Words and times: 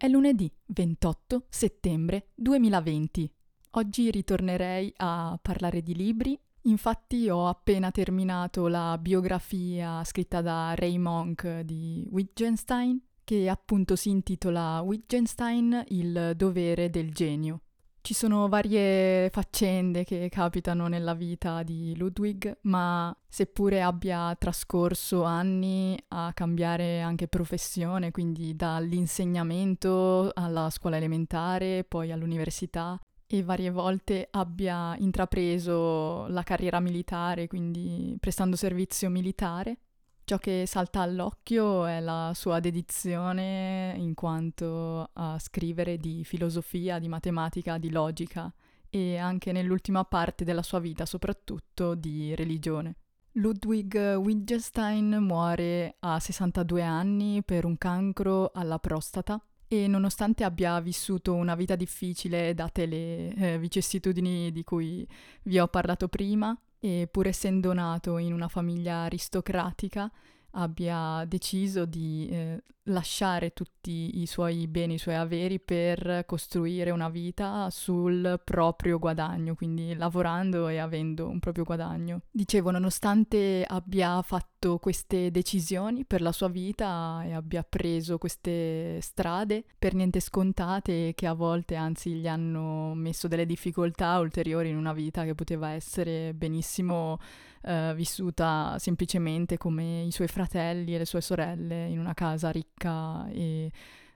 È 0.00 0.06
lunedì 0.06 0.48
28 0.66 1.46
settembre 1.48 2.28
2020. 2.36 3.28
Oggi 3.70 4.12
ritornerei 4.12 4.92
a 4.98 5.36
parlare 5.42 5.82
di 5.82 5.92
libri. 5.92 6.38
Infatti 6.62 7.28
ho 7.28 7.48
appena 7.48 7.90
terminato 7.90 8.68
la 8.68 8.96
biografia 8.96 10.04
scritta 10.04 10.40
da 10.40 10.72
Ray 10.76 10.98
Monk 10.98 11.62
di 11.62 12.06
Wittgenstein, 12.12 13.00
che 13.24 13.48
appunto 13.48 13.96
si 13.96 14.10
intitola 14.10 14.82
Wittgenstein, 14.82 15.82
il 15.88 16.34
dovere 16.36 16.90
del 16.90 17.12
genio. 17.12 17.62
Ci 18.00 18.14
sono 18.14 18.48
varie 18.48 19.28
faccende 19.28 20.02
che 20.02 20.28
capitano 20.30 20.86
nella 20.88 21.12
vita 21.12 21.62
di 21.62 21.94
Ludwig, 21.94 22.60
ma 22.62 23.14
seppure 23.28 23.82
abbia 23.82 24.34
trascorso 24.38 25.24
anni 25.24 25.98
a 26.08 26.32
cambiare 26.32 27.02
anche 27.02 27.28
professione, 27.28 28.10
quindi 28.10 28.56
dall'insegnamento 28.56 30.30
alla 30.32 30.70
scuola 30.70 30.96
elementare, 30.96 31.84
poi 31.84 32.10
all'università, 32.10 32.98
e 33.26 33.42
varie 33.42 33.70
volte 33.70 34.28
abbia 34.30 34.96
intrapreso 34.96 36.26
la 36.28 36.42
carriera 36.42 36.80
militare, 36.80 37.46
quindi 37.46 38.16
prestando 38.18 38.56
servizio 38.56 39.10
militare, 39.10 39.80
Ciò 40.28 40.36
che 40.36 40.64
salta 40.66 41.00
all'occhio 41.00 41.86
è 41.86 42.00
la 42.00 42.32
sua 42.34 42.60
dedizione 42.60 43.94
in 43.96 44.12
quanto 44.12 45.08
a 45.14 45.38
scrivere 45.38 45.96
di 45.96 46.22
filosofia, 46.22 46.98
di 46.98 47.08
matematica, 47.08 47.78
di 47.78 47.90
logica 47.90 48.52
e 48.90 49.16
anche 49.16 49.52
nell'ultima 49.52 50.04
parte 50.04 50.44
della 50.44 50.60
sua 50.60 50.80
vita 50.80 51.06
soprattutto 51.06 51.94
di 51.94 52.34
religione. 52.34 52.96
Ludwig 53.32 54.16
Wittgenstein 54.16 55.16
muore 55.18 55.96
a 56.00 56.20
62 56.20 56.82
anni 56.82 57.42
per 57.42 57.64
un 57.64 57.78
cancro 57.78 58.50
alla 58.52 58.78
prostata 58.78 59.42
e 59.66 59.86
nonostante 59.86 60.44
abbia 60.44 60.78
vissuto 60.80 61.32
una 61.32 61.54
vita 61.54 61.74
difficile 61.74 62.52
date 62.52 62.84
le 62.84 63.34
eh, 63.34 63.58
vicissitudini 63.58 64.52
di 64.52 64.62
cui 64.62 65.08
vi 65.44 65.58
ho 65.58 65.68
parlato 65.68 66.06
prima, 66.08 66.54
e 66.80 67.08
pur 67.10 67.26
essendo 67.26 67.72
nato 67.72 68.18
in 68.18 68.32
una 68.32 68.48
famiglia 68.48 69.02
aristocratica 69.02 70.10
abbia 70.52 71.24
deciso 71.26 71.84
di 71.84 72.28
eh, 72.30 72.62
lasciare 72.84 73.52
tutti 73.52 74.20
i 74.20 74.26
suoi 74.26 74.66
beni, 74.66 74.94
i 74.94 74.98
suoi 74.98 75.14
averi 75.14 75.60
per 75.60 76.24
costruire 76.26 76.90
una 76.90 77.08
vita 77.08 77.68
sul 77.70 78.40
proprio 78.44 78.98
guadagno, 78.98 79.54
quindi 79.54 79.94
lavorando 79.94 80.68
e 80.68 80.78
avendo 80.78 81.28
un 81.28 81.38
proprio 81.38 81.64
guadagno. 81.64 82.22
Dicevo, 82.30 82.70
nonostante 82.70 83.64
abbia 83.66 84.20
fatto 84.22 84.46
queste 84.80 85.30
decisioni 85.30 86.04
per 86.04 86.20
la 86.20 86.32
sua 86.32 86.48
vita 86.48 87.22
e 87.24 87.32
abbia 87.32 87.62
preso 87.62 88.18
queste 88.18 89.00
strade 89.00 89.64
per 89.78 89.94
niente 89.94 90.18
scontate 90.18 91.12
che 91.14 91.26
a 91.26 91.32
volte 91.32 91.76
anzi 91.76 92.14
gli 92.14 92.26
hanno 92.26 92.92
messo 92.94 93.28
delle 93.28 93.46
difficoltà 93.46 94.18
ulteriori 94.18 94.70
in 94.70 94.76
una 94.76 94.92
vita 94.92 95.24
che 95.24 95.36
poteva 95.36 95.70
essere 95.70 96.34
benissimo 96.34 97.18
eh, 97.62 97.92
vissuta 97.94 98.76
semplicemente 98.80 99.56
come 99.56 100.02
i 100.02 100.10
suoi 100.10 100.28
fratelli 100.28 100.94
e 100.94 100.98
le 100.98 101.06
sue 101.06 101.20
sorelle 101.20 101.86
in 101.86 102.00
una 102.00 102.14
casa 102.14 102.50
ricca 102.50 103.28
e 103.30 103.70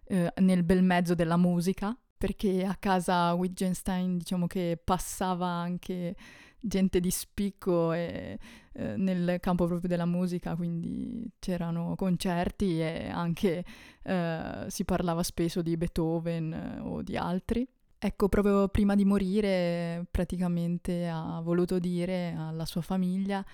eh, 0.06 0.32
nel 0.40 0.64
bel 0.64 0.82
mezzo 0.82 1.14
della 1.14 1.36
musica, 1.36 1.96
perché 2.18 2.64
a 2.64 2.76
casa 2.78 3.32
Wittgenstein 3.34 4.18
diciamo 4.18 4.46
che 4.46 4.78
passava 4.82 5.46
anche 5.46 6.14
gente 6.60 7.00
di 7.00 7.10
spicco 7.10 7.92
e, 7.92 8.38
eh, 8.74 8.96
nel 8.96 9.38
campo 9.40 9.66
proprio 9.66 9.88
della 9.88 10.06
musica, 10.06 10.56
quindi 10.56 11.30
c'erano 11.38 11.94
concerti 11.96 12.80
e 12.80 13.08
anche 13.08 13.64
eh, 14.02 14.64
si 14.68 14.84
parlava 14.84 15.22
spesso 15.22 15.62
di 15.62 15.76
Beethoven 15.76 16.52
eh, 16.52 16.80
o 16.80 17.02
di 17.02 17.16
altri. 17.16 17.66
Ecco, 17.98 18.28
proprio 18.28 18.68
prima 18.68 18.96
di 18.96 19.04
morire 19.04 20.06
praticamente 20.10 21.06
ha 21.08 21.40
voluto 21.40 21.78
dire 21.78 22.34
alla 22.36 22.64
sua 22.64 22.80
famiglia 22.80 23.44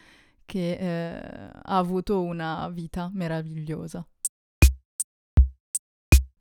che 0.47 0.73
eh, 0.73 1.51
ha 1.53 1.77
avuto 1.77 2.23
una 2.23 2.67
vita 2.71 3.11
meravigliosa. 3.13 4.07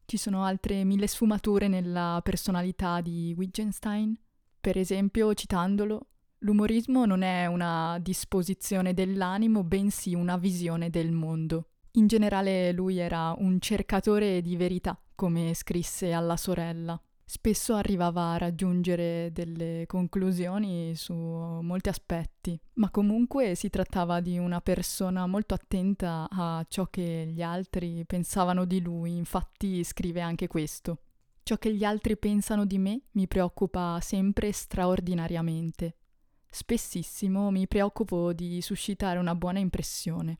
Ci 0.06 0.16
sono 0.16 0.46
altre 0.46 0.85
mille 0.85 1.06
sfumature 1.06 1.68
nella 1.68 2.22
personalità 2.23 3.02
di 3.02 3.34
Wittgenstein. 3.35 4.18
Per 4.62 4.78
esempio, 4.78 5.34
citandolo, 5.34 6.07
l'umorismo 6.40 7.06
non 7.06 7.22
è 7.22 7.46
una 7.46 7.98
disposizione 8.02 8.94
dell'animo, 8.94 9.64
bensì 9.64 10.14
una 10.14 10.38
visione 10.38 10.90
del 10.90 11.12
mondo. 11.12 11.70
In 11.92 12.08
generale 12.08 12.72
lui 12.72 12.98
era 12.98 13.34
un 13.38 13.59
cercatore 13.59 14.42
di 14.42 14.56
verità, 14.56 15.00
come 15.16 15.53
scrisse 15.53 16.12
alla 16.12 16.38
sorella 16.38 17.02
spesso 17.30 17.76
arrivava 17.76 18.31
a 18.31 18.38
raggiungere 18.38 19.31
delle 19.34 19.84
conclusioni 19.86 20.96
su 20.96 21.14
molti 21.14 21.90
aspetti, 21.90 22.58
ma 22.76 22.90
comunque 22.90 23.53
si 23.53 23.70
trattava 23.70 24.22
di 24.22 24.38
una 24.38 24.62
persona 24.62 25.28
molto 25.28 25.53
attenta 25.53 26.30
a 26.31 26.66
ciò 26.70 26.88
che 26.90 27.28
gli 27.28 27.42
altri 27.42 28.06
pensavano 28.06 28.64
di 28.64 28.80
lui, 28.80 29.18
infatti 29.18 29.84
scrive 29.84 30.22
anche 30.22 30.47
questo. 30.47 31.00
Ciò 31.44 31.58
che 31.58 31.74
gli 31.74 31.84
altri 31.84 32.18
pensano 32.18 32.66
di 32.66 32.78
me 32.78 33.02
mi 33.12 33.28
preoccupa 33.28 34.00
sempre 34.02 34.53
straordinariamente. 34.53 35.96
Spessissimo 36.59 37.51
mi 37.51 37.68
preoccupo 37.68 38.34
di 38.34 38.62
suscitare 38.62 39.19
una 39.19 39.35
buona 39.35 39.59
impressione 39.59 40.40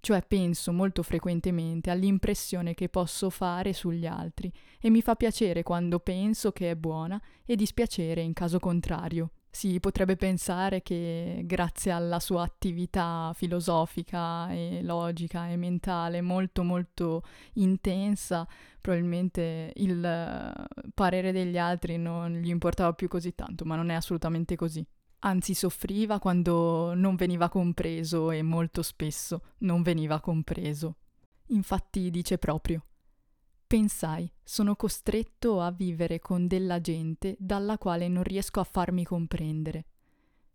cioè 0.00 0.22
penso 0.22 0.72
molto 0.72 1.02
frequentemente 1.02 1.90
all'impressione 1.90 2.72
che 2.72 2.88
posso 2.88 3.30
fare 3.30 3.72
sugli 3.72 4.06
altri 4.06 4.50
e 4.80 4.90
mi 4.90 5.02
fa 5.02 5.16
piacere 5.16 5.64
quando 5.64 5.98
penso 5.98 6.52
che 6.52 6.70
è 6.70 6.76
buona 6.76 7.20
e 7.44 7.56
dispiacere 7.56 8.20
in 8.20 8.32
caso 8.32 8.60
contrario. 8.60 9.32
Si 9.50 9.80
potrebbe 9.80 10.14
pensare 10.14 10.82
che 10.82 11.42
grazie 11.44 11.90
alla 11.90 12.20
sua 12.20 12.42
attività 12.44 13.32
filosofica 13.34 14.48
e 14.52 14.82
logica 14.82 15.48
e 15.48 15.56
mentale 15.56 16.20
molto 16.20 16.62
molto 16.62 17.24
intensa, 17.54 18.46
probabilmente 18.80 19.72
il 19.76 20.68
parere 20.94 21.32
degli 21.32 21.58
altri 21.58 21.96
non 21.96 22.34
gli 22.34 22.50
importava 22.50 22.92
più 22.92 23.08
così 23.08 23.34
tanto, 23.34 23.64
ma 23.64 23.74
non 23.74 23.88
è 23.88 23.94
assolutamente 23.94 24.54
così 24.54 24.86
anzi 25.20 25.54
soffriva 25.54 26.18
quando 26.18 26.94
non 26.94 27.16
veniva 27.16 27.48
compreso 27.48 28.30
e 28.30 28.42
molto 28.42 28.82
spesso 28.82 29.42
non 29.58 29.82
veniva 29.82 30.20
compreso. 30.20 30.96
Infatti 31.48 32.10
dice 32.10 32.38
proprio 32.38 32.84
Pensai, 33.68 34.32
sono 34.42 34.76
costretto 34.76 35.60
a 35.60 35.70
vivere 35.70 36.20
con 36.20 36.46
della 36.46 36.80
gente 36.80 37.36
dalla 37.38 37.76
quale 37.76 38.08
non 38.08 38.22
riesco 38.22 38.60
a 38.60 38.64
farmi 38.64 39.04
comprendere. 39.04 39.84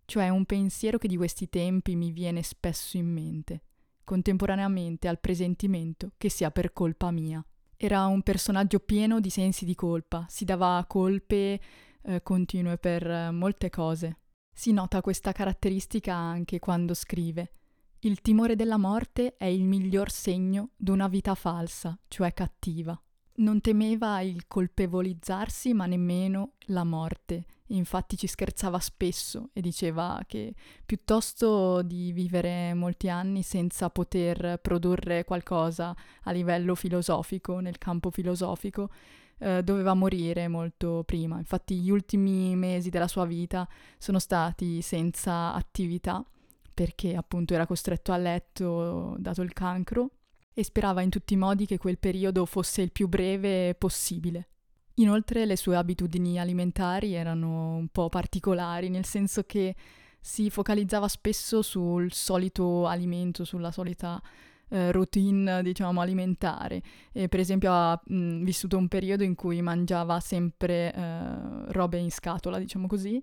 Cioè 0.06 0.30
un 0.30 0.46
pensiero 0.46 0.98
che 0.98 1.08
di 1.08 1.16
questi 1.16 1.48
tempi 1.48 1.96
mi 1.96 2.12
viene 2.12 2.42
spesso 2.42 2.98
in 2.98 3.06
mente, 3.06 3.62
contemporaneamente 4.04 5.08
al 5.08 5.20
presentimento 5.20 6.14
che 6.18 6.30
sia 6.30 6.50
per 6.50 6.74
colpa 6.74 7.12
mia. 7.12 7.46
Era 7.78 8.08
un 8.08 8.24
personaggio 8.24 8.80
pieno 8.80 9.20
di 9.20 9.30
sensi 9.30 9.64
di 9.64 9.76
colpa, 9.76 10.26
si 10.28 10.44
dava 10.44 10.84
colpe 10.88 11.62
eh, 12.02 12.24
continue 12.24 12.80
per 12.80 13.06
eh, 13.06 13.30
molte 13.30 13.70
cose, 13.70 14.22
si 14.54 14.72
nota 14.72 15.02
questa 15.02 15.32
caratteristica 15.32 16.14
anche 16.14 16.60
quando 16.60 16.94
scrive. 16.94 17.52
Il 18.00 18.22
timore 18.22 18.56
della 18.56 18.78
morte 18.78 19.36
è 19.38 19.46
il 19.46 19.64
miglior 19.64 20.12
segno 20.12 20.72
d'una 20.76 21.08
vita 21.08 21.36
falsa, 21.36 21.98
cioè 22.08 22.34
cattiva. 22.34 23.00
Non 23.36 23.62
temeva 23.62 24.22
il 24.22 24.46
colpevolizzarsi, 24.48 25.74
ma 25.74 25.86
nemmeno 25.86 26.54
la 26.68 26.84
morte. 26.84 27.46
Infatti 27.68 28.18
ci 28.18 28.28
scherzava 28.28 28.80
spesso 28.80 29.50
e 29.54 29.62
diceva 29.62 30.22
che 30.28 30.54
piuttosto 30.86 31.82
di 31.82 32.12
vivere 32.12 32.74
molti 32.74 33.10
anni 33.10 33.42
senza 33.42 33.90
poter 33.90 34.60
produrre 34.62 35.24
qualcosa 35.24 35.96
a 36.24 36.32
livello 36.32 36.76
filosofico, 36.76 37.60
nel 37.60 37.78
campo 37.78 38.12
filosofico, 38.12 38.90
eh, 39.40 39.64
doveva 39.64 39.94
morire 39.94 40.48
molto 40.48 41.04
prima. 41.06 41.38
Infatti 41.38 41.76
gli 41.80 41.90
ultimi 41.90 42.56
mesi 42.56 42.90
della 42.90 43.08
sua 43.08 43.26
vita 43.26 43.68
sono 43.98 44.20
stati 44.20 44.82
senza 44.82 45.54
attività 45.54 46.24
perché 46.74 47.16
appunto 47.16 47.54
era 47.54 47.68
costretto 47.68 48.12
a 48.12 48.18
letto 48.18 49.16
dato 49.20 49.42
il 49.42 49.54
cancro 49.54 50.10
e 50.54 50.64
sperava 50.64 51.02
in 51.02 51.10
tutti 51.10 51.34
i 51.34 51.38
modi 51.38 51.66
che 51.66 51.78
quel 51.78 51.98
periodo 51.98 52.46
fosse 52.46 52.82
il 52.82 52.92
più 52.92 53.08
breve 53.08 53.76
possibile. 53.76 54.48
Inoltre 54.96 55.46
le 55.46 55.56
sue 55.58 55.76
abitudini 55.76 56.40
alimentari 56.40 57.14
erano 57.14 57.76
un 57.76 57.88
po' 57.88 58.10
particolari, 58.10 58.90
nel 58.90 59.06
senso 59.06 59.44
che 59.44 59.76
si 60.20 60.50
focalizzava 60.50 61.08
spesso 61.08 61.62
sul 61.62 62.14
solito 62.14 62.86
alimento, 62.88 63.44
sulla 63.44 63.72
solita 63.72 64.22
eh, 64.70 64.92
routine, 64.92 65.62
diciamo, 65.62 66.00
alimentare. 66.00 66.82
E, 67.12 67.28
per 67.28 67.40
esempio 67.40 67.72
ha 67.72 68.00
mh, 68.04 68.44
vissuto 68.44 68.78
un 68.78 68.88
periodo 68.88 69.24
in 69.24 69.36
cui 69.36 69.62
mangiava 69.62 70.20
sempre 70.20 70.94
eh, 70.94 71.72
robe 71.72 71.98
in 71.98 72.12
scatola, 72.12 72.58
diciamo 72.60 72.88
così, 72.88 73.22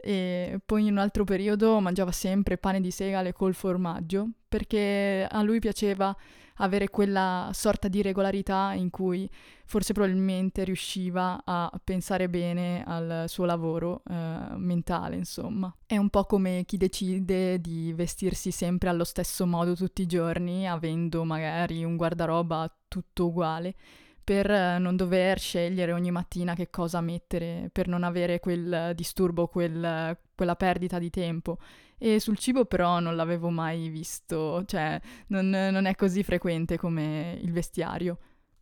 e 0.00 0.60
poi 0.64 0.86
in 0.86 0.92
un 0.92 0.98
altro 0.98 1.24
periodo 1.24 1.80
mangiava 1.80 2.12
sempre 2.12 2.58
pane 2.58 2.80
di 2.80 2.90
segale 2.90 3.32
col 3.32 3.54
formaggio 3.54 4.28
perché 4.48 5.26
a 5.30 5.42
lui 5.42 5.60
piaceva 5.60 6.16
avere 6.60 6.88
quella 6.88 7.50
sorta 7.52 7.88
di 7.88 8.02
regolarità 8.02 8.72
in 8.74 8.90
cui 8.90 9.28
forse 9.64 9.92
probabilmente 9.92 10.64
riusciva 10.64 11.42
a 11.44 11.70
pensare 11.82 12.28
bene 12.28 12.82
al 12.84 13.24
suo 13.28 13.44
lavoro 13.44 14.02
eh, 14.08 14.14
mentale, 14.56 15.16
insomma. 15.16 15.74
È 15.86 15.96
un 15.96 16.10
po' 16.10 16.24
come 16.24 16.64
chi 16.66 16.76
decide 16.76 17.60
di 17.60 17.92
vestirsi 17.94 18.50
sempre 18.50 18.88
allo 18.88 19.04
stesso 19.04 19.46
modo 19.46 19.74
tutti 19.74 20.02
i 20.02 20.06
giorni, 20.06 20.68
avendo 20.68 21.24
magari 21.24 21.84
un 21.84 21.96
guardaroba 21.96 22.70
tutto 22.88 23.26
uguale 23.26 23.74
per 24.22 24.48
non 24.78 24.96
dover 24.96 25.38
scegliere 25.38 25.92
ogni 25.92 26.10
mattina 26.10 26.54
che 26.54 26.70
cosa 26.70 27.00
mettere, 27.00 27.68
per 27.72 27.88
non 27.88 28.02
avere 28.04 28.40
quel 28.40 28.92
disturbo, 28.94 29.48
quel, 29.48 30.16
quella 30.34 30.56
perdita 30.56 30.98
di 30.98 31.10
tempo. 31.10 31.58
E 31.98 32.18
sul 32.20 32.38
cibo 32.38 32.64
però 32.64 33.00
non 33.00 33.16
l'avevo 33.16 33.50
mai 33.50 33.88
visto, 33.88 34.64
cioè 34.64 35.00
non, 35.28 35.50
non 35.50 35.84
è 35.84 35.94
così 35.94 36.22
frequente 36.22 36.78
come 36.78 37.38
il 37.42 37.52
vestiario. 37.52 38.18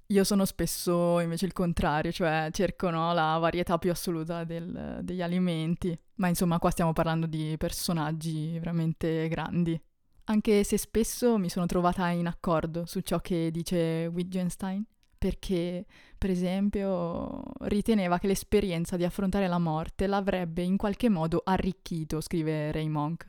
Io 0.07 0.25
sono 0.25 0.45
spesso 0.47 1.21
invece 1.21 1.45
il 1.45 1.53
contrario, 1.53 2.11
cioè 2.11 2.49
cerco 2.51 2.89
no, 2.89 3.13
la 3.13 3.37
varietà 3.39 3.77
più 3.79 3.91
assoluta 3.91 4.45
del, 4.45 5.01
degli 5.03 5.21
alimenti. 5.21 5.97
Ma 6.15 6.29
insomma 6.29 6.59
qua 6.59 6.71
stiamo 6.71 6.93
parlando 6.95 7.27
di 7.27 7.55
personaggi 7.59 8.59
veramente 8.59 9.29
grandi. 9.29 9.81
Anche 10.25 10.65
se 10.65 10.79
spesso 10.79 11.39
mi 11.39 11.49
sono 11.49 11.67
trovata 11.67 12.09
in 12.09 12.27
accordo 12.27 12.87
su 12.87 13.01
ciò 13.01 13.21
che 13.21 13.51
dice 13.51 14.11
Wittgenstein 14.13 14.85
perché, 15.19 15.85
per 16.17 16.31
esempio, 16.31 17.43
riteneva 17.61 18.19
che 18.19 18.29
l'esperienza 18.29 18.97
di 18.97 19.05
affrontare 19.05 19.49
la 19.49 19.59
morte 19.59 20.07
l'avrebbe 20.07 20.63
in 20.63 20.77
qualche 20.77 21.09
modo 21.09 21.43
arricchito, 21.45 22.21
scrive 22.21 22.73
Ray 22.73 22.89
Monk. 22.89 23.27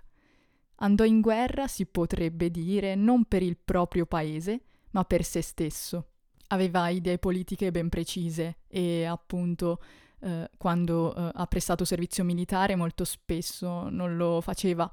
Andò 0.82 1.04
in 1.04 1.20
guerra, 1.20 1.68
si 1.68 1.86
potrebbe 1.86 2.50
dire, 2.52 2.96
non 2.96 3.26
per 3.26 3.44
il 3.44 3.58
proprio 3.58 4.06
paese, 4.06 4.62
ma 4.92 5.04
per 5.04 5.24
se 5.24 5.42
stesso. 5.42 6.12
Aveva 6.48 6.90
idee 6.90 7.18
politiche 7.18 7.72
ben 7.72 7.90
precise 7.90 8.60
e 8.68 9.06
appunto 9.06 9.80
eh, 10.22 10.50
quando 10.58 11.16
eh, 11.16 11.32
ha 11.34 11.46
prestato 11.48 11.86
servizio 11.86 12.24
militare 12.24 12.76
molto 12.76 13.04
spesso 13.04 13.88
non 13.90 14.18
lo 14.18 14.42
faceva 14.42 14.92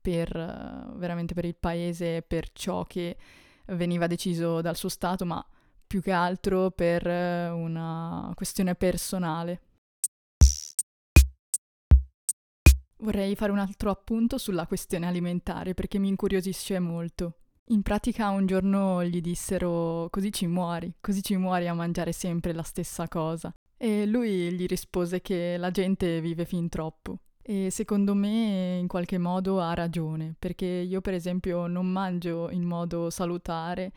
per, 0.00 0.34
eh, 0.36 0.92
veramente 0.96 1.34
per 1.34 1.44
il 1.44 1.56
paese, 1.56 2.22
per 2.22 2.52
ciò 2.52 2.84
che 2.84 3.16
veniva 3.66 4.06
deciso 4.06 4.60
dal 4.60 4.76
suo 4.76 4.88
Stato, 4.88 5.24
ma 5.24 5.44
più 5.92 6.00
che 6.00 6.12
altro 6.12 6.70
per 6.70 7.06
eh, 7.06 7.50
una 7.50 8.32
questione 8.34 8.74
personale. 8.74 9.60
Vorrei 13.00 13.36
fare 13.36 13.52
un 13.52 13.58
altro 13.58 13.90
appunto 13.90 14.38
sulla 14.38 14.66
questione 14.66 15.06
alimentare 15.06 15.74
perché 15.74 15.98
mi 15.98 16.08
incuriosisce 16.08 16.78
molto. 16.78 17.40
In 17.72 17.82
pratica 17.82 18.30
un 18.30 18.46
giorno 18.46 19.04
gli 19.04 19.20
dissero 19.20 20.08
così 20.10 20.32
ci 20.32 20.46
muori, 20.46 20.94
così 20.98 21.22
ci 21.22 21.36
muori 21.36 21.68
a 21.68 21.74
mangiare 21.74 22.12
sempre 22.12 22.54
la 22.54 22.62
stessa 22.62 23.06
cosa. 23.06 23.52
E 23.76 24.06
lui 24.06 24.50
gli 24.50 24.64
rispose 24.64 25.20
che 25.20 25.58
la 25.58 25.70
gente 25.70 26.22
vive 26.22 26.46
fin 26.46 26.70
troppo. 26.70 27.18
E 27.42 27.68
secondo 27.68 28.14
me 28.14 28.78
in 28.78 28.86
qualche 28.86 29.18
modo 29.18 29.60
ha 29.60 29.74
ragione, 29.74 30.36
perché 30.38 30.64
io 30.64 31.02
per 31.02 31.12
esempio 31.12 31.66
non 31.66 31.86
mangio 31.86 32.48
in 32.50 32.62
modo 32.62 33.10
salutare 33.10 33.92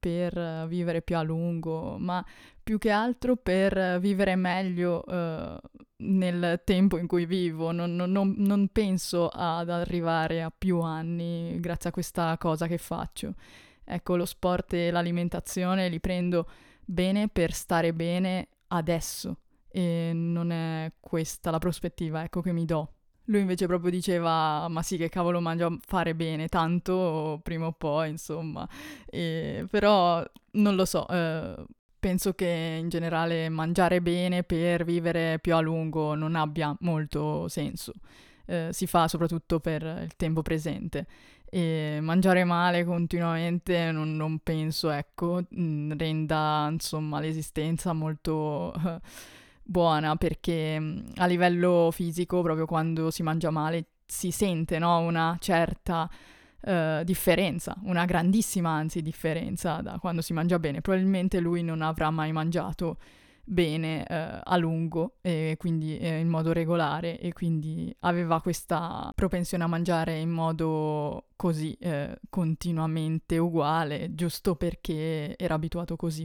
per 0.00 0.66
vivere 0.66 1.02
più 1.02 1.16
a 1.16 1.22
lungo, 1.22 1.98
ma 1.98 2.24
più 2.62 2.78
che 2.78 2.90
altro 2.90 3.36
per 3.36 3.98
vivere 4.00 4.34
meglio 4.36 5.04
uh, 5.06 5.58
nel 5.98 6.62
tempo 6.64 6.96
in 6.96 7.06
cui 7.06 7.26
vivo. 7.26 7.70
Non, 7.70 7.94
non, 7.94 8.34
non, 8.36 8.68
penso 8.72 9.28
ad 9.28 9.68
arrivare 9.68 10.42
a 10.42 10.52
più 10.56 10.80
anni 10.80 11.60
grazie 11.60 11.90
a 11.90 11.92
questa 11.92 12.36
cosa 12.38 12.66
che 12.66 12.78
faccio. 12.78 13.34
Ecco, 13.84 14.16
lo 14.16 14.24
sport 14.24 14.72
e 14.72 14.90
l'alimentazione 14.90 15.88
li 15.88 16.00
prendo 16.00 16.48
bene 16.84 17.28
per 17.28 17.52
stare 17.52 17.92
bene 17.92 18.48
adesso 18.68 19.36
e 19.68 20.10
non 20.12 20.50
è 20.50 20.92
questa 20.98 21.50
la 21.50 21.58
prospettiva 21.58 22.24
ecco, 22.24 22.40
che 22.40 22.52
mi 22.52 22.64
do. 22.64 22.94
Lui 23.30 23.40
invece 23.40 23.66
proprio 23.66 23.90
diceva, 23.92 24.66
ma 24.68 24.82
sì, 24.82 24.96
che 24.96 25.08
cavolo 25.08 25.40
mangio 25.40 25.66
a 25.66 25.78
fare 25.86 26.14
bene, 26.16 26.48
tanto 26.48 27.38
prima 27.44 27.66
o 27.66 27.72
poi, 27.72 28.10
insomma. 28.10 28.68
E, 29.06 29.66
però 29.70 30.24
non 30.52 30.74
lo 30.74 30.84
so, 30.84 31.06
eh, 31.08 31.54
penso 32.00 32.32
che 32.32 32.78
in 32.80 32.88
generale 32.88 33.48
mangiare 33.48 34.00
bene 34.00 34.42
per 34.42 34.84
vivere 34.84 35.38
più 35.40 35.54
a 35.54 35.60
lungo 35.60 36.14
non 36.16 36.34
abbia 36.34 36.74
molto 36.80 37.46
senso. 37.46 37.92
Eh, 38.46 38.70
si 38.72 38.86
fa 38.88 39.06
soprattutto 39.06 39.60
per 39.60 39.82
il 40.02 40.16
tempo 40.16 40.42
presente. 40.42 41.06
E 41.48 41.98
mangiare 42.00 42.42
male 42.44 42.84
continuamente 42.84 43.92
non, 43.92 44.16
non 44.16 44.38
penso, 44.40 44.90
ecco, 44.90 45.42
renda 45.50 46.68
insomma 46.70 47.20
l'esistenza 47.20 47.92
molto 47.92 48.72
buona 49.70 50.16
perché 50.16 51.02
a 51.14 51.26
livello 51.26 51.90
fisico, 51.92 52.42
proprio 52.42 52.66
quando 52.66 53.10
si 53.10 53.22
mangia 53.22 53.50
male, 53.50 53.86
si 54.04 54.32
sente 54.32 54.80
no? 54.80 54.98
una 54.98 55.36
certa 55.38 56.10
uh, 56.62 57.04
differenza, 57.04 57.76
una 57.84 58.04
grandissima 58.04 58.70
anzi 58.70 59.00
differenza 59.00 59.80
da 59.80 59.98
quando 60.00 60.22
si 60.22 60.32
mangia 60.32 60.58
bene. 60.58 60.80
Probabilmente 60.80 61.38
lui 61.38 61.62
non 61.62 61.82
avrà 61.82 62.10
mai 62.10 62.32
mangiato 62.32 62.98
bene 63.44 64.04
uh, 64.08 64.40
a 64.42 64.56
lungo 64.56 65.16
e 65.20 65.56
quindi 65.58 65.98
eh, 65.98 66.18
in 66.18 66.28
modo 66.28 66.52
regolare 66.52 67.18
e 67.18 67.32
quindi 67.32 67.94
aveva 68.00 68.40
questa 68.40 69.10
propensione 69.14 69.64
a 69.64 69.66
mangiare 69.66 70.18
in 70.18 70.30
modo 70.30 71.26
così 71.36 71.72
eh, 71.80 72.18
continuamente 72.28 73.38
uguale 73.38 74.14
giusto 74.14 74.54
perché 74.56 75.36
era 75.36 75.54
abituato 75.54 75.96
così. 75.96 76.24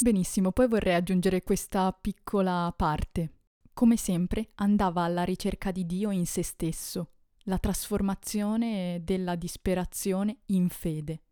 Benissimo, 0.00 0.52
poi 0.52 0.68
vorrei 0.68 0.94
aggiungere 0.94 1.42
questa 1.42 1.90
piccola 1.92 2.72
parte. 2.76 3.32
Come 3.72 3.96
sempre 3.96 4.50
andava 4.54 5.02
alla 5.02 5.24
ricerca 5.24 5.72
di 5.72 5.86
Dio 5.86 6.12
in 6.12 6.24
se 6.24 6.44
stesso, 6.44 7.14
la 7.46 7.58
trasformazione 7.58 9.00
della 9.02 9.34
disperazione 9.34 10.42
in 10.46 10.68
fede. 10.68 11.22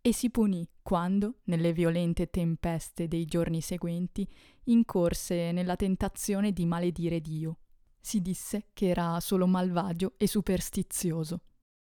E 0.00 0.12
si 0.12 0.30
punì 0.30 0.64
quando, 0.80 1.40
nelle 1.46 1.72
violente 1.72 2.30
tempeste 2.30 3.08
dei 3.08 3.24
giorni 3.24 3.60
seguenti, 3.60 4.26
incorse 4.66 5.50
nella 5.50 5.74
tentazione 5.74 6.52
di 6.52 6.66
maledire 6.66 7.20
Dio. 7.20 7.58
Si 8.00 8.22
disse 8.22 8.68
che 8.74 8.90
era 8.90 9.18
solo 9.18 9.48
malvagio 9.48 10.14
e 10.18 10.28
superstizioso. 10.28 11.40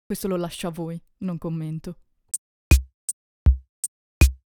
Questo 0.06 0.30
lo 0.30 0.38
lascio 0.38 0.68
a 0.68 0.72
voi, 0.72 1.00
non 1.18 1.38
commento. 1.38 1.98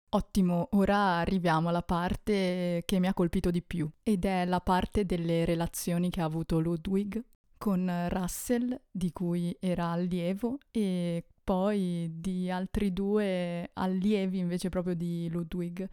Ottimo, 0.09 0.69
ora 0.71 1.17
arriviamo 1.17 1.69
alla 1.69 1.81
parte 1.81 2.83
che 2.85 2.99
mi 2.99 3.07
ha 3.07 3.13
colpito 3.13 3.51
di 3.51 3.61
più 3.61 3.89
ed 4.01 4.23
è 4.23 4.45
la 4.45 4.61
parte 4.61 5.05
delle 5.05 5.43
relazioni 5.43 6.09
che 6.09 6.21
ha 6.21 6.25
avuto 6.25 6.59
Ludwig 6.59 7.21
con 7.57 8.07
Russell, 8.09 8.79
di 8.89 9.11
cui 9.11 9.55
era 9.59 9.87
allievo, 9.87 10.59
e 10.71 11.25
poi 11.43 12.09
di 12.13 12.49
altri 12.49 12.93
due 12.93 13.69
allievi 13.73 14.37
invece 14.37 14.69
proprio 14.69 14.95
di 14.95 15.27
Ludwig, 15.29 15.89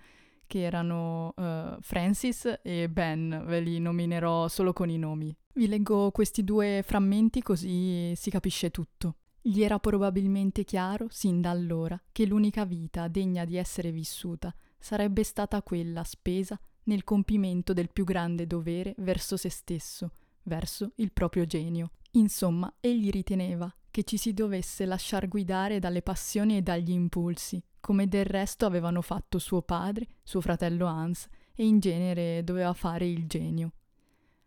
che 0.47 0.61
erano 0.61 1.33
uh, 1.37 1.81
Francis 1.81 2.61
e 2.63 2.89
Ben, 2.91 3.43
ve 3.47 3.61
li 3.61 3.79
nominerò 3.79 4.49
solo 4.49 4.73
con 4.73 4.91
i 4.91 4.99
nomi. 4.99 5.35
Vi 5.55 5.67
leggo 5.67 6.11
questi 6.11 6.45
due 6.45 6.83
frammenti 6.85 7.43
così 7.43 8.13
si 8.17 8.31
capisce 8.31 8.71
tutto. 8.71 9.17
Gli 9.45 9.63
era 9.63 9.81
probabilmente 9.81 10.63
chiaro, 10.63 11.09
sin 11.11 11.41
da 11.41 11.51
allora, 11.51 12.01
che 12.13 12.27
l'unica 12.27 12.65
vita 12.65 13.09
degna 13.09 13.45
di 13.45 13.57
essere 13.57 13.91
vissuta 13.91 14.55
sarebbe 14.79 15.25
stata 15.25 15.63
quella 15.63 16.05
spesa 16.05 16.59
nel 16.85 17.03
compimento 17.03 17.73
del 17.73 17.91
più 17.91 18.05
grande 18.05 18.47
dovere 18.47 18.95
verso 18.99 19.37
se 19.37 19.51
stesso, 19.51 20.13
verso 20.45 20.93
il 20.97 21.11
proprio 21.11 21.45
genio. 21.45 21.91
Insomma, 22.13 22.73
egli 22.79 23.11
riteneva 23.11 23.73
che 23.91 24.05
ci 24.05 24.17
si 24.17 24.33
dovesse 24.33 24.85
lasciar 24.87 25.27
guidare 25.27 25.81
dalle 25.81 26.03
passioni 26.03 26.57
e 26.57 26.63
dagli 26.63 26.91
impulsi, 26.91 27.61
come 27.81 28.07
del 28.07 28.25
resto 28.25 28.65
avevano 28.65 29.03
fatto 29.03 29.41
suo 29.41 29.63
padre, 29.63 30.07
suo 30.23 30.41
fratello 30.41 30.87
Hans, 30.87 31.27
e 31.55 31.67
in 31.67 31.81
genere 31.81 32.45
doveva 32.45 32.75
fare 32.75 33.09
il 33.09 33.27
genio. 33.27 33.73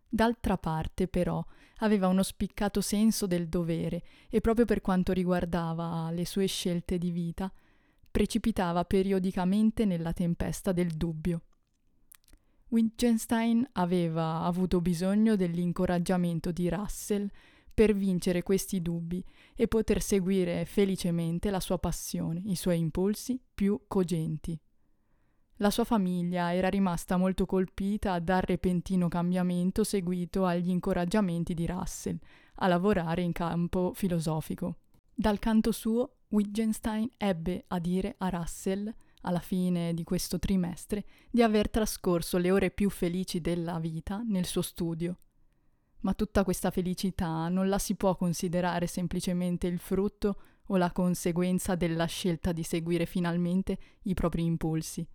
D'altra 0.07 0.57
parte, 0.57 1.09
però, 1.09 1.45
aveva 1.79 2.08
uno 2.08 2.24
spiccato 2.24 2.82
senso 2.82 3.27
del 3.27 3.48
dovere 3.48 4.03
e 4.29 4.41
proprio 4.41 4.65
per 4.65 4.82
quanto 4.82 5.12
riguardava 5.13 6.10
le 6.12 6.25
sue 6.25 6.46
scelte 6.46 6.98
di 6.98 7.12
vita, 7.12 7.51
precipitava 8.10 8.86
periodicamente 8.86 9.86
nella 9.86 10.13
tempesta 10.13 10.72
del 10.72 10.91
dubbio. 10.91 11.41
Wittgenstein 12.70 13.67
aveva 13.74 14.41
avuto 14.41 14.82
bisogno 14.82 15.36
dell'incoraggiamento 15.36 16.51
di 16.51 16.70
Russell 16.70 17.29
per 17.74 17.94
vincere 17.94 18.41
questi 18.41 18.82
dubbi 18.82 19.24
e 19.53 19.67
poter 19.67 20.01
seguire 20.01 20.65
felicemente 20.65 21.50
la 21.50 21.60
sua 21.60 21.77
passione, 21.77 22.41
i 22.46 22.55
suoi 22.55 22.79
impulsi 22.79 23.39
più 23.53 23.82
cogenti. 23.88 24.58
La 25.59 25.69
sua 25.69 25.85
famiglia 25.85 26.53
era 26.53 26.67
rimasta 26.67 27.15
molto 27.15 27.45
colpita 27.45 28.19
dal 28.19 28.41
repentino 28.41 29.07
cambiamento 29.07 29.85
seguito 29.85 30.45
agli 30.45 30.69
incoraggiamenti 30.69 31.53
di 31.53 31.65
Russell 31.65 32.17
a 32.55 32.67
lavorare 32.67 33.21
in 33.21 33.31
campo 33.31 33.93
filosofico. 33.93 34.79
Dal 35.13 35.39
canto 35.39 35.71
suo, 35.71 36.15
Wittgenstein 36.27 37.09
ebbe 37.15 37.63
a 37.69 37.79
dire 37.79 38.15
a 38.17 38.27
Russell, 38.27 38.93
alla 39.21 39.39
fine 39.39 39.93
di 39.93 40.03
questo 40.03 40.39
trimestre, 40.39 41.05
di 41.31 41.41
aver 41.41 41.69
trascorso 41.69 42.38
le 42.38 42.51
ore 42.51 42.69
più 42.69 42.89
felici 42.89 43.39
della 43.39 43.79
vita 43.79 44.21
nel 44.27 44.45
suo 44.45 44.62
studio. 44.62 45.17
Ma 46.01 46.13
tutta 46.13 46.43
questa 46.43 46.69
felicità 46.69 47.47
non 47.47 47.69
la 47.69 47.79
si 47.79 47.95
può 47.95 48.17
considerare 48.17 48.88
semplicemente 48.88 49.67
il 49.67 49.79
frutto 49.79 50.38
o 50.65 50.75
la 50.75 50.91
conseguenza 50.91 51.75
della 51.75 52.05
scelta 52.05 52.51
di 52.51 52.63
seguire 52.63 53.05
finalmente 53.05 53.77
i 54.03 54.13
propri 54.13 54.43
impulsi. 54.43 55.07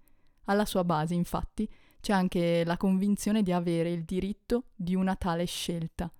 Alla 0.44 0.64
sua 0.64 0.84
base, 0.84 1.14
infatti, 1.14 1.68
c'è 2.00 2.12
anche 2.12 2.64
la 2.64 2.76
convinzione 2.76 3.42
di 3.42 3.52
avere 3.52 3.90
il 3.90 4.04
diritto 4.04 4.64
di 4.74 4.94
una 4.94 5.16
tale 5.16 5.44
scelta, 5.44 6.10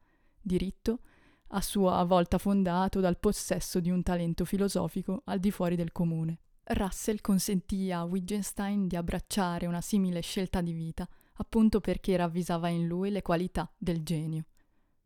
diritto 0.40 1.00
a 1.48 1.60
sua 1.60 2.02
volta 2.04 2.38
fondato 2.38 3.00
dal 3.00 3.18
possesso 3.18 3.80
di 3.80 3.90
un 3.90 4.02
talento 4.02 4.44
filosofico 4.44 5.22
al 5.24 5.40
di 5.40 5.50
fuori 5.50 5.74
del 5.74 5.90
comune. 5.90 6.38
Russell 6.64 7.20
consentì 7.20 7.90
a 7.90 8.04
Wittgenstein 8.04 8.86
di 8.86 8.94
abbracciare 8.94 9.66
una 9.66 9.80
simile 9.80 10.20
scelta 10.20 10.60
di 10.60 10.72
vita, 10.72 11.08
appunto 11.34 11.80
perché 11.80 12.16
ravvisava 12.16 12.68
in 12.68 12.86
lui 12.86 13.10
le 13.10 13.22
qualità 13.22 13.68
del 13.76 14.04
genio. 14.04 14.44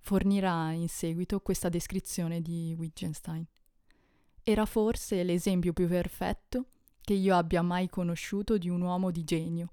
Fornirà 0.01 0.73
in 0.73 0.89
seguito 0.89 1.41
questa 1.41 1.71
descrizione 1.71 2.43
di 2.43 2.75
Wittgenstein. 2.77 3.47
Era 4.43 4.67
forse 4.67 5.23
l'esempio 5.23 5.73
più 5.73 5.89
perfetto 5.89 6.67
che 7.05 7.13
io 7.13 7.37
abbia 7.37 7.61
mai 7.61 7.89
conosciuto 7.91 8.57
di 8.57 8.71
un 8.71 8.81
uomo 8.81 9.11
di 9.11 9.25
genio, 9.25 9.73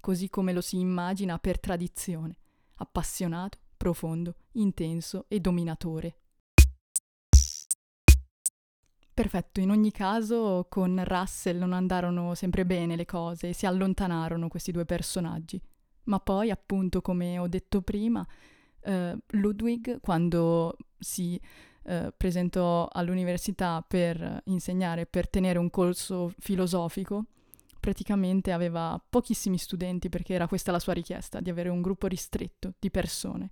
così 0.00 0.28
come 0.28 0.52
lo 0.52 0.60
si 0.60 0.80
immagina 0.80 1.38
per 1.38 1.60
tradizione, 1.60 2.36
appassionato, 2.74 3.58
profondo, 3.76 4.34
intenso 4.52 5.26
e 5.28 5.38
dominatore. 5.38 6.18
Perfetto, 9.14 9.60
in 9.60 9.70
ogni 9.70 9.92
caso 9.92 10.66
con 10.68 11.00
Russell 11.04 11.58
non 11.58 11.72
andarono 11.72 12.34
sempre 12.34 12.66
bene 12.66 12.96
le 12.96 13.04
cose, 13.04 13.52
si 13.52 13.66
allontanarono 13.66 14.48
questi 14.48 14.72
due 14.72 14.84
personaggi. 14.84 15.62
Ma 16.06 16.18
poi, 16.18 16.50
appunto, 16.50 17.00
come 17.00 17.38
ho 17.38 17.46
detto 17.46 17.82
prima, 17.82 18.26
eh, 18.80 19.16
Ludwig, 19.28 20.00
quando 20.00 20.76
si 20.98 21.40
eh, 21.84 22.12
presentò 22.16 22.88
all'università 22.90 23.84
per 23.86 24.42
insegnare, 24.44 25.06
per 25.06 25.28
tenere 25.28 25.58
un 25.58 25.70
corso 25.70 26.32
filosofico, 26.38 27.26
praticamente 27.78 28.52
aveva 28.52 29.02
pochissimi 29.06 29.58
studenti 29.58 30.08
perché 30.08 30.32
era 30.32 30.48
questa 30.48 30.72
la 30.72 30.78
sua 30.78 30.94
richiesta, 30.94 31.40
di 31.40 31.50
avere 31.50 31.68
un 31.68 31.82
gruppo 31.82 32.06
ristretto 32.06 32.74
di 32.78 32.90
persone. 32.90 33.50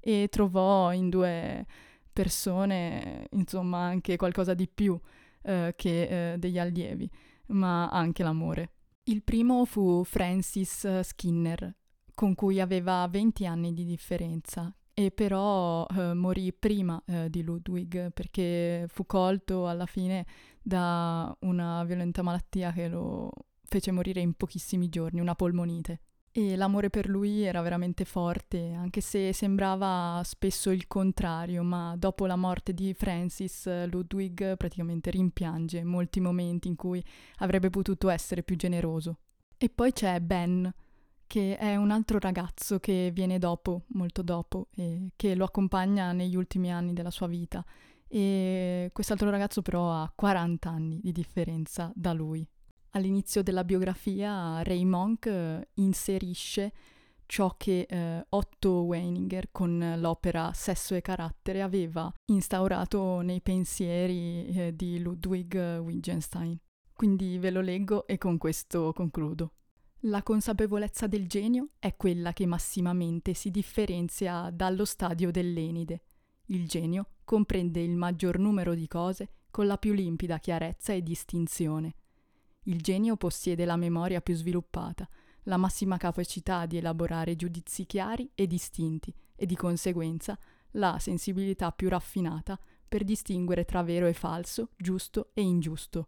E 0.00 0.28
trovò 0.30 0.92
in 0.92 1.08
due 1.08 1.64
persone, 2.12 3.28
insomma, 3.30 3.78
anche 3.84 4.16
qualcosa 4.16 4.54
di 4.54 4.68
più 4.68 4.98
eh, 5.42 5.74
che 5.76 6.32
eh, 6.32 6.38
degli 6.38 6.58
allievi, 6.58 7.08
ma 7.48 7.88
anche 7.88 8.24
l'amore. 8.24 8.72
Il 9.04 9.22
primo 9.22 9.64
fu 9.64 10.02
Francis 10.02 11.00
Skinner, 11.00 11.76
con 12.14 12.34
cui 12.34 12.60
aveva 12.60 13.06
20 13.08 13.46
anni 13.46 13.72
di 13.72 13.84
differenza, 13.84 14.74
e 14.98 15.12
però 15.12 15.86
eh, 15.86 16.12
morì 16.12 16.52
prima 16.52 17.00
eh, 17.06 17.30
di 17.30 17.44
Ludwig 17.44 18.10
perché 18.10 18.84
fu 18.88 19.06
colto 19.06 19.68
alla 19.68 19.86
fine 19.86 20.26
da 20.60 21.32
una 21.42 21.84
violenta 21.84 22.22
malattia 22.22 22.72
che 22.72 22.88
lo 22.88 23.30
fece 23.62 23.92
morire 23.92 24.18
in 24.18 24.32
pochissimi 24.32 24.88
giorni, 24.88 25.20
una 25.20 25.36
polmonite. 25.36 26.00
E 26.32 26.56
l'amore 26.56 26.90
per 26.90 27.08
lui 27.08 27.42
era 27.42 27.62
veramente 27.62 28.04
forte, 28.04 28.72
anche 28.72 29.00
se 29.00 29.32
sembrava 29.32 30.20
spesso 30.24 30.70
il 30.70 30.88
contrario, 30.88 31.62
ma 31.62 31.94
dopo 31.96 32.26
la 32.26 32.34
morte 32.34 32.74
di 32.74 32.92
Francis, 32.92 33.86
Ludwig 33.86 34.56
praticamente 34.56 35.10
rimpiange 35.10 35.84
molti 35.84 36.18
momenti 36.18 36.66
in 36.66 36.74
cui 36.74 37.00
avrebbe 37.36 37.70
potuto 37.70 38.08
essere 38.08 38.42
più 38.42 38.56
generoso. 38.56 39.18
E 39.56 39.68
poi 39.68 39.92
c'è 39.92 40.18
Ben, 40.18 40.72
che 41.28 41.56
è 41.56 41.76
un 41.76 41.92
altro 41.92 42.18
ragazzo 42.18 42.80
che 42.80 43.10
viene 43.12 43.38
dopo, 43.38 43.82
molto 43.88 44.22
dopo, 44.22 44.66
e 44.74 45.12
che 45.14 45.36
lo 45.36 45.44
accompagna 45.44 46.10
negli 46.10 46.34
ultimi 46.34 46.72
anni 46.72 46.92
della 46.92 47.12
sua 47.12 47.28
vita. 47.28 47.64
E 48.08 48.90
quest'altro 48.92 49.30
ragazzo 49.30 49.62
però 49.62 49.92
ha 49.92 50.10
40 50.12 50.68
anni 50.68 50.98
di 51.00 51.12
differenza 51.12 51.92
da 51.94 52.12
lui. 52.12 52.44
All'inizio 52.92 53.42
della 53.42 53.64
biografia 53.64 54.62
Ray 54.62 54.84
Monk 54.84 55.26
eh, 55.26 55.68
inserisce 55.74 56.72
ciò 57.26 57.54
che 57.58 57.86
eh, 57.86 58.24
Otto 58.30 58.70
Weininger 58.84 59.50
con 59.52 59.96
l'opera 59.98 60.52
Sesso 60.54 60.94
e 60.94 61.02
carattere 61.02 61.60
aveva 61.60 62.10
instaurato 62.30 63.20
nei 63.20 63.42
pensieri 63.42 64.46
eh, 64.46 64.74
di 64.74 64.98
Ludwig 64.98 65.78
Wittgenstein. 65.78 66.58
Quindi 66.94 67.38
ve 67.38 67.50
lo 67.50 67.60
leggo 67.60 68.06
e 68.06 68.16
con 68.16 68.38
questo 68.38 68.94
concludo. 68.94 69.52
La 70.02 70.22
consapevolezza 70.22 71.08
del 71.08 71.26
genio 71.26 71.70
è 71.80 71.96
quella 71.96 72.32
che 72.32 72.46
massimamente 72.46 73.34
si 73.34 73.50
differenzia 73.50 74.48
dallo 74.52 74.84
stadio 74.84 75.32
dell'Enide. 75.32 76.02
Il 76.46 76.68
genio 76.68 77.14
comprende 77.24 77.80
il 77.80 77.96
maggior 77.96 78.38
numero 78.38 78.74
di 78.74 78.86
cose 78.86 79.30
con 79.50 79.66
la 79.66 79.76
più 79.76 79.92
limpida 79.92 80.38
chiarezza 80.38 80.92
e 80.92 81.02
distinzione. 81.02 81.94
Il 82.64 82.80
genio 82.80 83.16
possiede 83.16 83.64
la 83.64 83.74
memoria 83.74 84.20
più 84.20 84.36
sviluppata, 84.36 85.08
la 85.44 85.56
massima 85.56 85.96
capacità 85.96 86.64
di 86.66 86.76
elaborare 86.76 87.34
giudizi 87.34 87.84
chiari 87.84 88.30
e 88.36 88.46
distinti 88.46 89.12
e 89.34 89.46
di 89.46 89.56
conseguenza 89.56 90.38
la 90.72 91.00
sensibilità 91.00 91.72
più 91.72 91.88
raffinata 91.88 92.56
per 92.86 93.02
distinguere 93.02 93.64
tra 93.64 93.82
vero 93.82 94.06
e 94.06 94.12
falso, 94.12 94.70
giusto 94.76 95.30
e 95.34 95.42
ingiusto. 95.42 96.06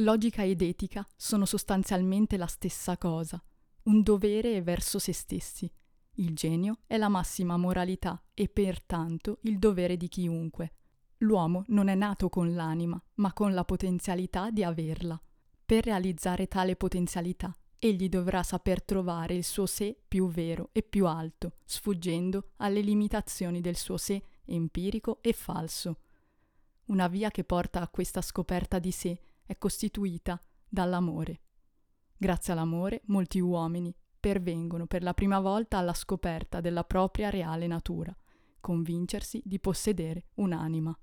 Logica 0.00 0.44
ed 0.44 0.62
etica 0.62 1.04
sono 1.16 1.44
sostanzialmente 1.44 2.36
la 2.36 2.46
stessa 2.46 2.96
cosa, 2.96 3.42
un 3.84 4.02
dovere 4.02 4.62
verso 4.62 5.00
se 5.00 5.12
stessi. 5.12 5.68
Il 6.14 6.36
genio 6.36 6.78
è 6.86 6.96
la 6.96 7.08
massima 7.08 7.56
moralità 7.56 8.22
e 8.32 8.48
pertanto 8.48 9.38
il 9.42 9.58
dovere 9.58 9.96
di 9.96 10.06
chiunque. 10.06 10.72
L'uomo 11.18 11.64
non 11.68 11.88
è 11.88 11.96
nato 11.96 12.28
con 12.28 12.54
l'anima, 12.54 13.02
ma 13.14 13.32
con 13.32 13.54
la 13.54 13.64
potenzialità 13.64 14.50
di 14.50 14.62
averla. 14.62 15.20
Per 15.66 15.84
realizzare 15.84 16.46
tale 16.46 16.76
potenzialità, 16.76 17.52
egli 17.76 18.08
dovrà 18.08 18.44
saper 18.44 18.84
trovare 18.84 19.34
il 19.34 19.42
suo 19.42 19.66
sé 19.66 19.98
più 20.06 20.28
vero 20.28 20.68
e 20.70 20.84
più 20.84 21.08
alto, 21.08 21.54
sfuggendo 21.64 22.50
alle 22.58 22.82
limitazioni 22.82 23.60
del 23.60 23.76
suo 23.76 23.96
sé 23.96 24.22
empirico 24.44 25.18
e 25.22 25.32
falso. 25.32 26.02
Una 26.86 27.08
via 27.08 27.32
che 27.32 27.42
porta 27.42 27.80
a 27.80 27.88
questa 27.88 28.22
scoperta 28.22 28.78
di 28.78 28.92
sé 28.92 29.20
è 29.48 29.56
costituita 29.56 30.38
dall'amore. 30.68 31.40
Grazie 32.18 32.52
all'amore 32.52 33.00
molti 33.06 33.40
uomini 33.40 33.94
pervengono 34.20 34.86
per 34.86 35.02
la 35.02 35.14
prima 35.14 35.40
volta 35.40 35.78
alla 35.78 35.94
scoperta 35.94 36.60
della 36.60 36.84
propria 36.84 37.30
reale 37.30 37.66
natura, 37.66 38.14
convincersi 38.60 39.40
di 39.42 39.58
possedere 39.58 40.26
un'anima. 40.34 40.96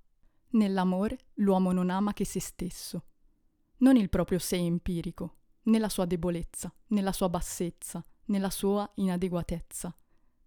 Nell'amore 0.49 1.17
l'uomo 1.35 1.71
non 1.71 1.89
ama 1.89 2.13
che 2.13 2.23
se 2.23 2.39
stesso, 2.39 3.05
non 3.77 3.95
il 3.95 4.09
proprio 4.09 4.37
sé 4.37 4.57
empirico, 4.57 5.37
nella 5.63 5.89
sua 5.89 6.05
debolezza, 6.05 6.71
nella 6.89 7.13
sua 7.13 7.29
bassezza, 7.29 8.05
nella 8.25 8.51
sua 8.51 8.89
inadeguatezza, 8.95 9.97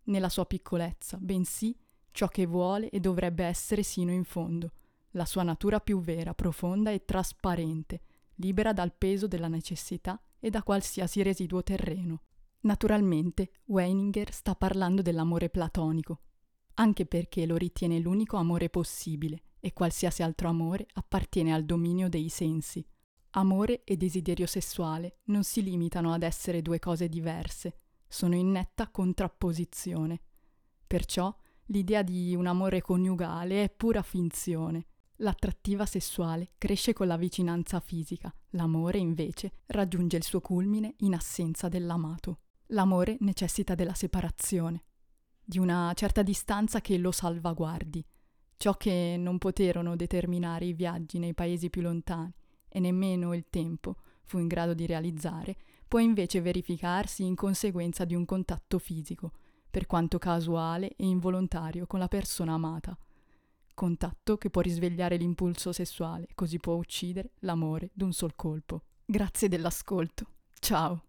nella 0.04 0.28
sua 0.28 0.46
piccolezza, 0.46 1.18
bensì 1.18 1.76
ciò 2.12 2.28
che 2.28 2.46
vuole 2.46 2.90
e 2.90 3.00
dovrebbe 3.00 3.44
essere 3.44 3.82
sino 3.82 4.12
in 4.12 4.22
fondo, 4.22 4.70
la 5.12 5.24
sua 5.24 5.42
natura 5.42 5.80
più 5.80 6.00
vera, 6.00 6.34
profonda 6.34 6.90
e 6.90 7.04
trasparente, 7.04 8.00
libera 8.36 8.72
dal 8.72 8.92
peso 8.92 9.26
della 9.26 9.48
necessità 9.48 10.20
e 10.38 10.50
da 10.50 10.62
qualsiasi 10.62 11.22
residuo 11.22 11.62
terreno. 11.62 12.22
Naturalmente, 12.60 13.50
Weininger 13.66 14.32
sta 14.32 14.54
parlando 14.54 15.02
dell'amore 15.02 15.48
platonico, 15.48 16.20
anche 16.74 17.06
perché 17.06 17.46
lo 17.46 17.56
ritiene 17.56 17.98
l'unico 17.98 18.36
amore 18.36 18.68
possibile 18.68 19.42
e 19.60 19.72
qualsiasi 19.72 20.22
altro 20.22 20.48
amore 20.48 20.86
appartiene 20.94 21.52
al 21.52 21.64
dominio 21.64 22.08
dei 22.08 22.28
sensi. 22.28 22.84
Amore 23.30 23.84
e 23.84 23.96
desiderio 23.96 24.46
sessuale 24.46 25.18
non 25.24 25.44
si 25.44 25.62
limitano 25.62 26.12
ad 26.12 26.22
essere 26.22 26.62
due 26.62 26.78
cose 26.78 27.08
diverse, 27.08 27.78
sono 28.06 28.34
in 28.34 28.50
netta 28.50 28.88
contrapposizione. 28.88 30.20
Perciò 30.86 31.34
l'idea 31.66 32.02
di 32.02 32.34
un 32.34 32.46
amore 32.46 32.80
coniugale 32.80 33.64
è 33.64 33.70
pura 33.70 34.02
finzione, 34.02 34.86
L'attrattiva 35.20 35.84
sessuale 35.84 36.52
cresce 36.58 36.92
con 36.92 37.08
la 37.08 37.16
vicinanza 37.16 37.80
fisica, 37.80 38.32
l'amore 38.50 38.98
invece 38.98 39.50
raggiunge 39.66 40.16
il 40.16 40.22
suo 40.22 40.40
culmine 40.40 40.94
in 40.98 41.14
assenza 41.14 41.66
dell'amato. 41.66 42.38
L'amore 42.68 43.16
necessita 43.20 43.74
della 43.74 43.94
separazione, 43.94 44.84
di 45.42 45.58
una 45.58 45.92
certa 45.94 46.22
distanza 46.22 46.80
che 46.80 46.98
lo 46.98 47.10
salvaguardi, 47.10 48.04
ciò 48.58 48.74
che 48.74 49.16
non 49.18 49.38
poterono 49.38 49.96
determinare 49.96 50.66
i 50.66 50.72
viaggi 50.72 51.18
nei 51.18 51.34
paesi 51.34 51.68
più 51.68 51.82
lontani 51.82 52.32
e 52.68 52.78
nemmeno 52.78 53.34
il 53.34 53.46
tempo 53.50 53.96
fu 54.22 54.38
in 54.38 54.46
grado 54.46 54.74
di 54.74 54.86
realizzare, 54.86 55.56
può 55.88 55.98
invece 55.98 56.40
verificarsi 56.40 57.24
in 57.24 57.34
conseguenza 57.34 58.04
di 58.04 58.14
un 58.14 58.24
contatto 58.24 58.78
fisico, 58.78 59.32
per 59.68 59.86
quanto 59.86 60.18
casuale 60.18 60.94
e 60.94 61.06
involontario, 61.06 61.86
con 61.86 61.98
la 61.98 62.08
persona 62.08 62.52
amata. 62.52 62.96
Contatto 63.78 64.36
che 64.38 64.50
può 64.50 64.60
risvegliare 64.60 65.16
l'impulso 65.16 65.70
sessuale, 65.70 66.26
così 66.34 66.58
può 66.58 66.74
uccidere 66.74 67.30
l'amore 67.42 67.90
d'un 67.94 68.12
sol 68.12 68.34
colpo. 68.34 68.82
Grazie 69.04 69.46
dell'ascolto. 69.46 70.26
Ciao. 70.58 71.07